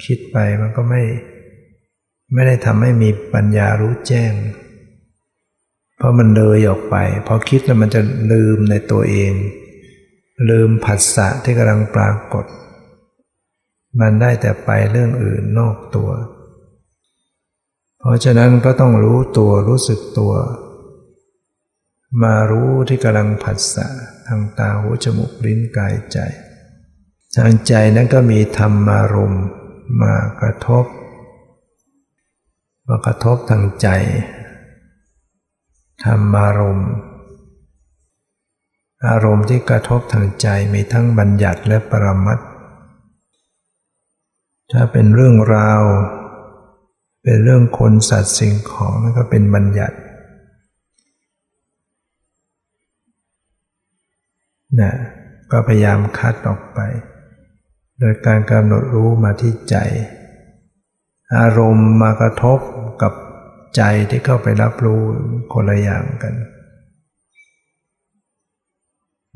[0.06, 1.02] คิดไปมันก็ไม่
[2.32, 4.32] ไม่ได้ทำให้มีปัญญารู้แจ้ง
[5.96, 8.00] เพราะมันเลยออกไปพอคิดแล้วมันจะ
[8.32, 9.32] ลืมในตัวเอง
[10.50, 12.46] ลืมผัสสะที่กำลังปรากฏ
[14.00, 16.10] มันได้แต่ไปเรื่องอื่นนอกตัว
[18.06, 20.32] เพราะฉะนั้นก็ต้องรู้ตัวรู้สึกตัว
[22.22, 23.86] มารู้ที่กำลังผัสสะ
[24.26, 26.18] ทางตาหูจมูกลิ้นกายใจ
[27.36, 29.34] ทางใจนั้นก็มีธรรมารม
[30.02, 30.84] มากระทบ
[32.88, 33.88] มากระทบทางใจ
[36.04, 36.80] ธรรมารม
[39.08, 42.38] อารมณ์ที่กระทบทางใจมีทั้งบัญญัติและปรมัต
[44.72, 45.82] ถ้าเป็นเรื่องราว
[47.28, 49.96] เป็นเรื่องคนสัตว์สิ่งของนั่นก็เป็นบัญญัติ
[54.80, 54.92] นะ
[55.52, 56.80] ก็พยายามคัดออกไป
[57.98, 59.76] โดยการกำหนดรู้มาที่ใจ
[61.38, 62.58] อารมณ์มากระทบ
[63.02, 63.12] กับ
[63.76, 65.00] ใจที่เข้าไปรับรู้
[65.52, 66.34] คนละอย่างกัน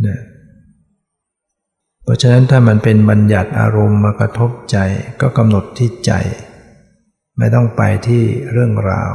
[0.07, 0.21] นะ
[2.03, 4.79] เพราะฉะนั้นถ้ามันเป็นบัญญัติอารมณ์มากระทบใจ
[5.21, 6.15] ก็กำหนดที่ใจ
[7.41, 9.15] ไม่ต้องไปที่เรื่องราว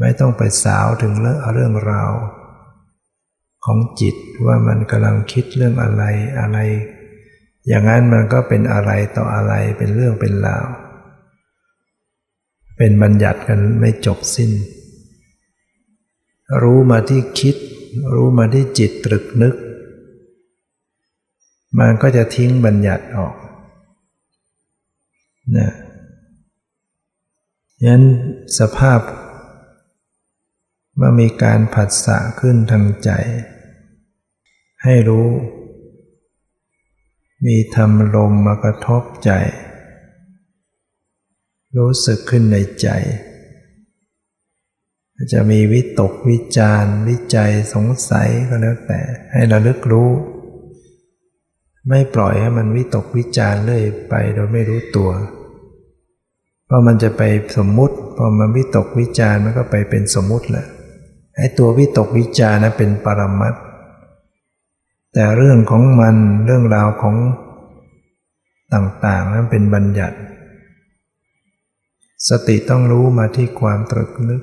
[0.00, 2.12] ไม่ต้องไปสาวถึงเรื่องเรื่องราว
[3.64, 6.02] ของจิตว่ามันกำลังคิดเรื่องอะไร
[6.40, 6.58] อะไร
[7.68, 10.66] อย่างนั้นมันก็เป็นอะไรต่ออะไรเป็นเรื่องเป็นราว
[12.76, 14.50] เป็นบัญญัติกันไม่จบสิ้น
[16.62, 17.56] รู้มาที่คิด
[18.14, 19.54] รู้มาที่จิตตรึกนึก
[21.78, 23.34] มันก็จะทิ้งบัญญัติออก
[25.56, 25.70] นะ
[27.82, 28.02] ยัน
[28.58, 29.00] สภาพ
[30.96, 33.10] เมื่อมีการผัสสะขึ้นทางใจ
[34.82, 35.28] ให้รู้
[37.46, 39.30] มีธรรมลมมากระทบใจ
[41.76, 42.88] รู้สึกขึ้นในใจ
[45.32, 49.00] จะมีวิตกวิจารวิจัยสงสัยก็แล้วแต่
[49.32, 50.10] ให้ระลึกรู้
[51.88, 55.10] ไม่ปล่อยให้มันวิตกวิจารเรื่อยไปโดยไม่รู้ตัว
[56.66, 57.22] เพราะมันจะไป
[57.56, 60.66] สมมุติ พอมันวิตกวิจารมันก็ไปเป็นสมมุติแหละ
[61.36, 63.54] ไอ้ตัววิตกวิจารนะเป็นปรมัต
[65.14, 67.16] แต่เรื่องของมันเรื่องราวของ
[68.74, 70.16] ต่างๆนั้นเป็นบัญญัติ
[72.28, 74.42] สติต้องรู้มาที่ความตรึกนึก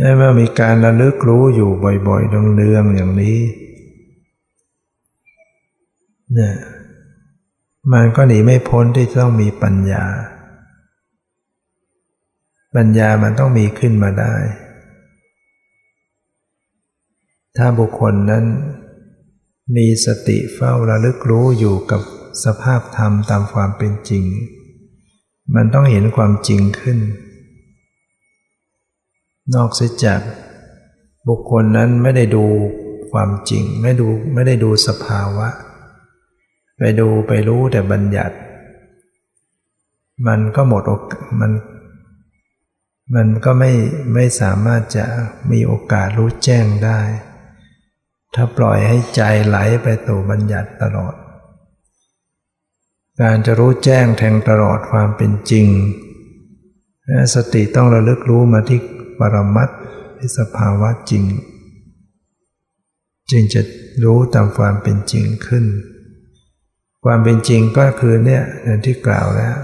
[0.00, 1.70] ให้เมื่อมีการระลึกรู้อยู่
[2.08, 3.38] บ่อยๆเนืองๆอย่างนี้
[6.34, 6.54] เนี่ย
[7.92, 10.04] มันก็หนีไม่พ้นที่ต้องมีปัญญา
[12.76, 14.34] ปัญญามันต้องมีขึ้นมาได้
[17.56, 18.44] ถ้าบุคคลนั้น
[19.76, 22.02] มีสติเฝ้าระลึกรู้อยู่กับ
[22.44, 24.24] สภาพธรรมตามความเป็นจริง
[25.54, 26.98] มันต้องเห็นความจริงขึ้น
[29.54, 30.20] นอกเสียจาก
[31.28, 32.44] บุคคลนั้นไม่ได้ดู
[33.12, 35.48] ความจริง ไม่ดูไม่ได้ดูสภาวะ
[36.78, 38.36] ไปดูไปรู้แต่บัญญัติ
[40.26, 41.02] มันก็หมดโอก
[41.40, 41.52] มัน
[43.14, 43.72] มันก็ไม่
[44.14, 45.04] ไม่สามารถจะ
[45.50, 47.00] มีโอกาสรู้แจ้งได้
[48.34, 51.14] ถ้าปล่อยให้ใจไหลไปตู่บัญญัติตลอด
[53.20, 55.66] การจะรู้แจ้งแทงตลอดความเป็นจริง
[57.34, 58.80] สติต้องระลึกรู้มาที่
[59.18, 59.70] ปรมัต
[60.18, 61.24] ที่สภาวะจริง
[63.30, 63.60] จึงจะ
[64.04, 65.64] รู้ตามความเป็นจริงขึ้น
[67.04, 69.56] ความเป็นจริงก็คือเนี่ยอย่างที่กล่าวแล้ว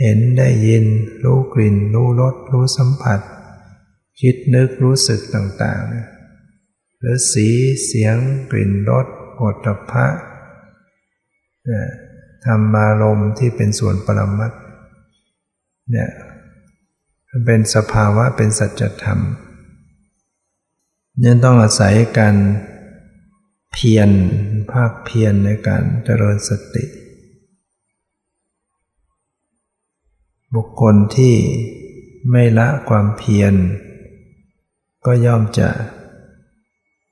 [0.00, 0.84] เห็นได้ยิน
[1.24, 3.20] รู้กลิ่น รู้รสรู้สัมผัส
[4.20, 7.48] คิดนึกรู้สึกต่างๆ หรือสี
[7.84, 8.16] เสียง
[8.50, 9.06] กลิ่นรส
[9.40, 10.06] อดตพะ
[12.44, 14.52] ธรรมารมที่เป็นส่วนปรมัต
[15.90, 16.10] เนี่ย
[17.46, 19.20] เป็นสภาวะเป็นสัจธรรม
[21.20, 22.34] เนี่ยต้องอาศัยการ
[23.72, 24.10] เพียร
[24.72, 26.84] ภาคเพียรในการเจริญสติ
[30.54, 31.34] บุคคลที่
[32.30, 33.54] ไม่ละความเพียร
[35.06, 35.68] ก็ย่อมจะ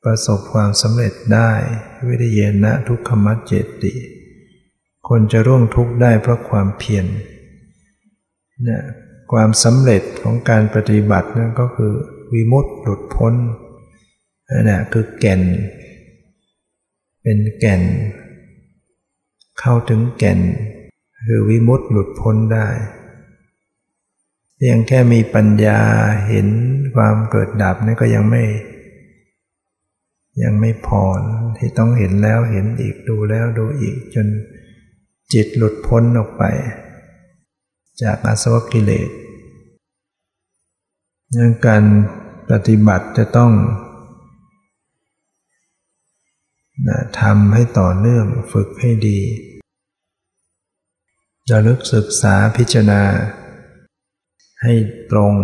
[0.04, 1.50] ประสบความสำเร็จได้
[2.06, 3.52] วิริยนะทุกขมัจเจ
[3.82, 3.92] ติ
[5.08, 7.06] คนจะร่วงทุกข์ได้เพราะความเพียร
[8.64, 8.82] เนี่ย
[9.32, 11.92] ความสำเร็จของการปฏิบัตินั่นก็คือ
[12.32, 13.34] วิมุตติหลุดพ้น
[14.48, 15.40] นั่นแหละคือแก่น
[17.26, 17.82] เป็นแก่น
[19.58, 20.40] เข้าถึงแก่น
[21.26, 22.68] คือวิมุตติหลุดพ้นได้
[24.56, 25.80] เพียงแค่มีปัญญา
[26.28, 26.48] เห็น
[26.94, 28.42] ความเกิดดับนี่ก็ยังไม่
[30.42, 31.04] ยังไม่พอ
[31.56, 34.26] ที่ต้องเห็นแล้วเห็นอีกดูแล้วดูอีกจน
[35.32, 36.42] จิตหลุดพ้นออกไป
[38.02, 39.08] จากอาสวะกิเลส
[41.36, 41.84] ดังการ
[42.50, 43.52] ปฏิบัติจะต้อง
[46.88, 49.20] นะทำให้ต่อเนื่องฝึกให้ดี
[51.48, 53.02] จะลึกศึกษาพิจารณา
[54.62, 54.74] ให้
[55.10, 55.34] ตรง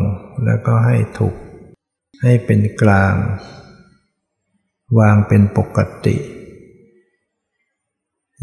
[0.44, 1.36] แล้วก็ให้ถูก
[2.22, 3.14] ให้เป็นกลาง
[4.98, 6.16] วางเป็นปกติ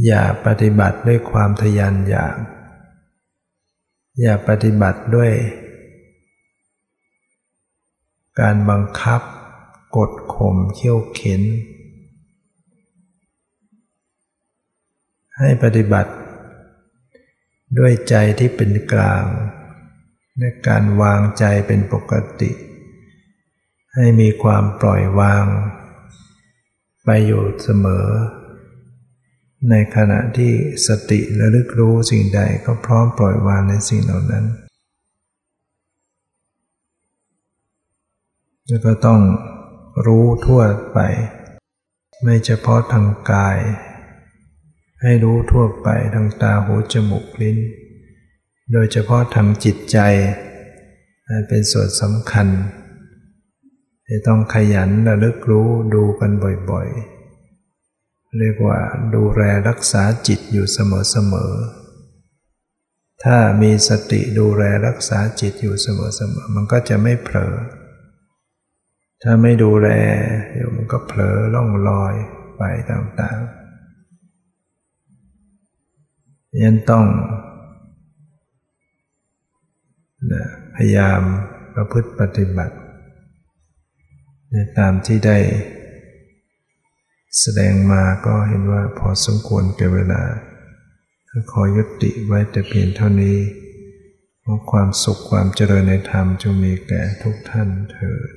[0.05, 2.38] อย่าปฏิบัติด้วยความทยานอยาก
[4.19, 5.31] อย่าปฏิบัติด้วย
[8.39, 9.21] การบังคับ
[9.95, 11.41] กดข่มเขี่ยวเข็น
[15.39, 16.11] ให้ปฏิบัติ
[17.77, 19.23] ด้วยใจที่เป็นกลาง
[20.39, 22.51] ในการวางใจเป็นปกติ
[23.95, 25.45] ให้มีความปล่อยวาง
[27.05, 28.07] ไปอยู่เสมอ
[29.69, 30.53] ในขณะที่
[30.88, 34.45] สติระลึกรู้สิ่งใดก็พร้อมปล่อยวางในสิ่งเหล่านั้น
[38.67, 39.21] แล้วก็ต้อง
[40.05, 40.61] รู้ทั่ว
[40.93, 40.99] ไป
[42.23, 43.57] ไม่เฉพาะทางกาย
[45.01, 47.57] ให้รู้ทั่วไปทางตาหูจมูกลิ้น
[48.71, 49.97] โดยเฉพาะทางจิตใจ
[51.47, 52.47] เป็นส่วนสำคัญ
[54.09, 56.31] จะต้องขยันระลึกรู้ดูกัน
[56.71, 58.77] บ่อยๆ เรียกว่า
[59.15, 65.99] ดูแลรักษาจิตอยู่เสมอๆ ถ้ามีสติดูแลรักษาจิตอยู่เสม
[66.41, 67.55] อๆ มันก็จะไม่เผลอ
[69.23, 69.89] ถ้าไม่ดูแล
[70.51, 72.13] เดี๋ยวมันก็เผลอล่องลอย
[72.57, 73.57] ไปต่างๆ
[76.62, 77.05] ยันต้อง
[80.32, 80.43] นะ
[80.76, 81.22] พยายาม
[81.74, 82.76] ประพฤติปฏิบัติ
[84.51, 85.38] ในตามที่ได้
[87.39, 90.22] แสดงมาก็เห็นว่าพอสมควรแก่เวลา
[91.51, 93.38] ขอยุติไว้แต่เพียงเท่านี้
[94.43, 98.30] ขอความสุขความเจริญในธรรมจงมีแก่ทุกท่านเถิด